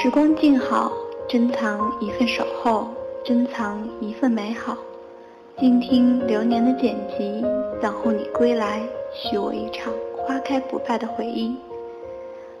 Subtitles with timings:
[0.00, 0.92] 时光静好，
[1.28, 2.86] 珍藏一份守候，
[3.24, 4.76] 珍藏一份美好。
[5.58, 7.44] 静听流年的剪辑，
[7.82, 8.80] 等候你归来，
[9.12, 11.56] 许我一场花开不败的回忆。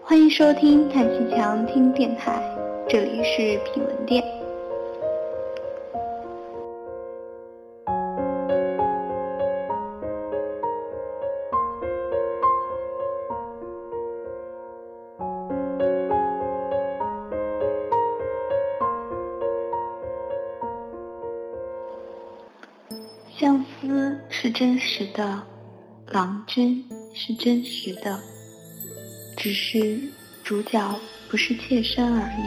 [0.00, 2.40] 欢迎收听叹息墙听电台，
[2.88, 4.22] 这里是品文店。
[24.54, 25.42] 真实的，
[26.12, 28.20] 郎君是真实的，
[29.36, 29.98] 只是
[30.44, 30.94] 主角
[31.28, 32.42] 不是妾身而已。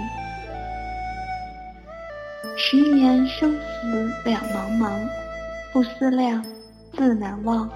[2.58, 5.06] 十年生死两茫茫，
[5.74, 6.42] 不思量，
[6.94, 7.70] 自难忘。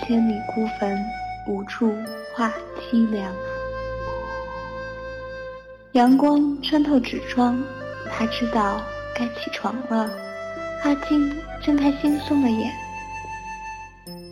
[0.00, 1.00] 千里孤坟，
[1.46, 1.94] 无处
[2.34, 3.32] 话凄凉。
[5.92, 7.62] 阳光穿透纸窗，
[8.10, 8.80] 他知道
[9.14, 10.10] 该起床了。
[10.82, 11.32] 阿金
[11.62, 12.72] 睁开惺忪的眼，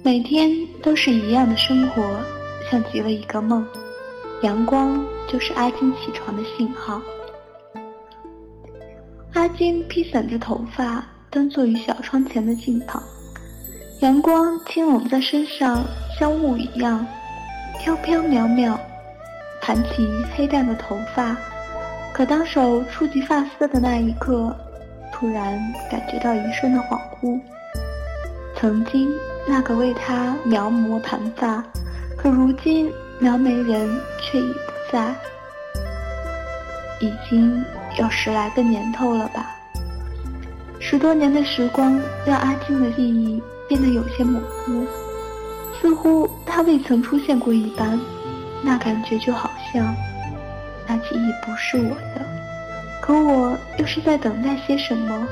[0.02, 0.50] 每天
[0.82, 2.02] 都是一样的生活，
[2.70, 3.66] 像极了一个梦。
[4.42, 7.00] 阳光就是阿金起床的信号。
[9.34, 13.02] 阿金披散着头发，端坐于小窗前的镜旁，
[14.00, 15.84] 阳光轻拢在身上，
[16.18, 17.04] 像雾一样
[17.80, 18.78] 飘飘渺渺，
[19.60, 21.36] 盘起黑淡的头发。
[22.12, 24.56] 可当手触及发丝的那一刻。
[25.10, 25.58] 突然
[25.90, 27.40] 感觉到一瞬的恍惚，
[28.54, 29.10] 曾经
[29.50, 31.64] 那个为他描摹盘发，
[32.18, 35.14] 可如今描眉人却已不在，
[37.00, 37.64] 已经
[37.98, 39.46] 有十来个年头了吧。
[40.78, 44.86] 十多年的时光让阿静的记忆变得有些模糊，
[45.80, 47.98] 似乎他未曾出现过一般，
[48.62, 49.96] 那感觉就好像
[50.86, 52.20] 那记忆不是我的。
[53.00, 55.26] 可我又是在等待些什么，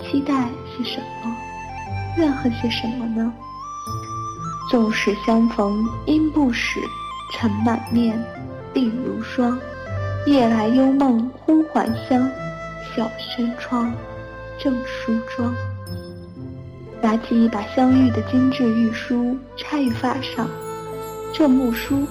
[0.00, 1.36] 期待些什么，
[2.16, 3.30] 怨恨些什么呢？
[4.70, 6.78] 纵使相逢应不识，
[7.32, 8.16] 尘满面，
[8.72, 9.58] 鬓如霜。
[10.26, 12.30] 夜来幽梦忽还乡，
[12.94, 13.92] 小轩窗，
[14.60, 15.52] 正梳妆。
[17.02, 20.48] 拿起一把镶玉的精致玉梳，插于发上，
[21.32, 22.06] 这木梳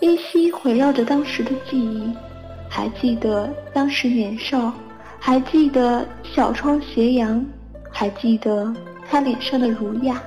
[0.00, 2.14] 依稀环绕着当时的记忆。
[2.68, 4.72] 还记得当时年少，
[5.18, 7.44] 还记得小窗斜阳，
[7.90, 8.72] 还记得
[9.10, 10.22] 他脸上的儒雅，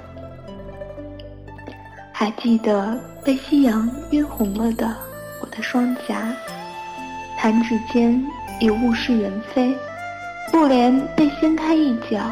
[2.21, 2.95] 还记得
[3.25, 4.95] 被夕阳晕红了的
[5.41, 6.31] 我的双颊。
[7.35, 8.23] 弹指间
[8.59, 9.75] 已物是人非，
[10.51, 12.31] 布帘被掀开一角，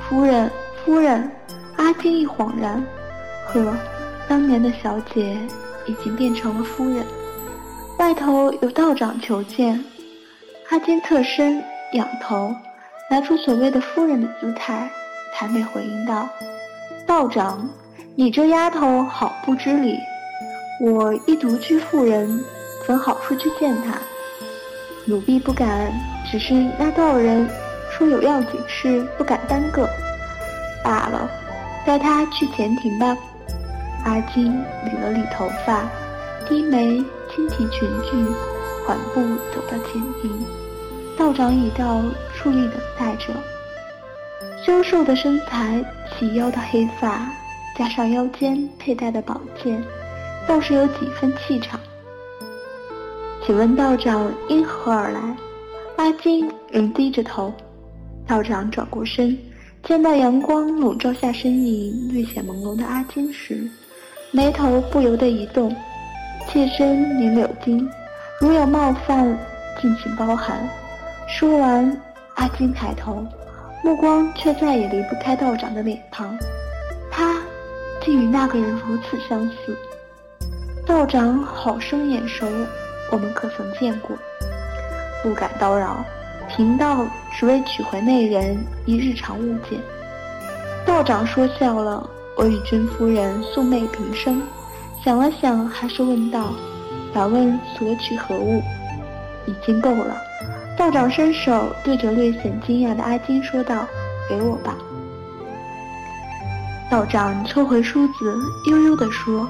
[0.00, 0.50] 夫人，
[0.84, 1.30] 夫人，
[1.76, 2.84] 阿金一恍然，
[3.46, 3.72] 呵，
[4.28, 5.38] 当年的小姐
[5.86, 7.06] 已经变成了夫人。
[8.00, 9.84] 外头有道长求见，
[10.70, 11.62] 阿金侧身
[11.92, 12.52] 仰头，
[13.08, 14.90] 拿出所谓的夫人的姿态，
[15.38, 16.28] 谄媚回应道
[17.06, 17.70] ：“道长，
[18.14, 19.98] 你这丫头好不知礼，
[20.80, 22.44] 我一独居妇人，
[22.86, 23.98] 怎好出去见他？
[25.06, 25.90] 奴婢不敢，
[26.30, 27.48] 只是那道人
[27.90, 29.88] 说有要紧事，不敢耽搁，
[30.84, 31.26] 罢了，
[31.86, 33.16] 带他去前庭吧。”
[34.04, 35.88] 阿金理了理头发，
[36.48, 37.02] 低眉。
[37.34, 38.34] 轻提裙裾，
[38.86, 39.22] 缓步
[39.54, 40.46] 走到前庭，
[41.16, 42.02] 道长已到，
[42.36, 43.32] 矗立等待着。
[44.62, 47.26] 消瘦的身材，齐腰的黑发，
[47.76, 49.82] 加上腰间佩戴的宝剑，
[50.46, 51.80] 倒是有几分气场。
[53.44, 55.20] 请问道长因何而来？
[55.96, 57.52] 阿金仍低着头。
[58.26, 59.36] 道长转过身，
[59.82, 63.68] 见到阳光笼罩下身影略显朦胧的阿金时，
[64.30, 65.74] 眉头不由得一动。
[66.48, 67.88] 妾身名柳金，
[68.40, 69.26] 如有冒犯，
[69.80, 70.68] 敬请包涵。
[71.28, 71.96] 说完，
[72.34, 73.26] 阿金抬头，
[73.82, 76.36] 目光却再也离不开道长的脸庞。
[78.04, 79.76] 竟与那个人如此相似。
[80.84, 82.46] 道长好生眼熟，
[83.10, 84.16] 我们可曾见过？
[85.22, 86.04] 不敢叨扰，
[86.48, 89.80] 贫道只为取回那人一日常物件。
[90.84, 92.04] 道长说笑了，
[92.36, 94.42] 我与君夫人素昧平生。
[95.04, 96.52] 想了想，还是问道
[97.14, 98.60] ：“敢问所取何物？”
[99.46, 100.16] 已经够了。
[100.76, 103.86] 道长伸手对着略显惊讶的阿金说道
[104.28, 104.76] ：“给我吧。”
[106.92, 109.48] 道长抽回梳子，悠悠地说：“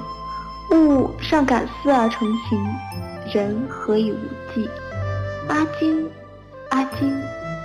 [0.71, 2.57] 物尚感思而成形，
[3.33, 4.17] 人何以无
[4.55, 4.69] 忌？”
[5.49, 6.09] 阿金，
[6.69, 7.13] 阿金，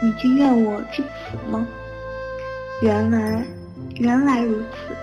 [0.03, 1.65] 你竟怨我至此吗？
[2.83, 3.47] 原来，
[3.95, 4.97] 原来如此。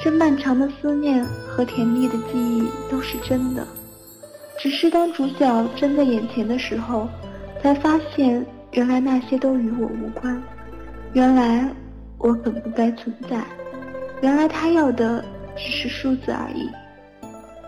[0.00, 3.66] 这漫长的思念和甜蜜的记忆都是真的。
[4.56, 7.08] 只是当主角站在眼前的时候，
[7.60, 10.40] 才发现原来那些都与我无关，
[11.12, 11.68] 原来
[12.18, 13.42] 我本不该存在，
[14.24, 15.22] 原来他要的
[15.54, 16.70] 只是数字而已。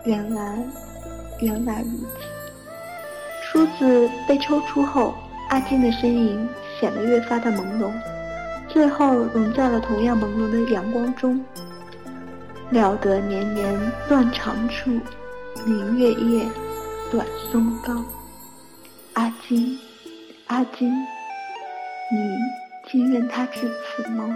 [0.05, 0.57] 原来，
[1.39, 2.17] 原来如此。
[3.43, 5.13] 梳子被抽出后，
[5.49, 6.49] 阿金的身影
[6.79, 7.91] 显得越发的朦胧，
[8.67, 11.39] 最后融在了同样朦胧的阳光中。
[12.71, 13.79] 料得年年
[14.09, 14.99] 断肠处，
[15.63, 16.43] 明月夜，
[17.11, 18.03] 短松冈。
[19.13, 19.77] 阿金，
[20.47, 20.91] 阿金，
[22.11, 22.35] 你
[22.89, 24.35] 竟愿他至此吗？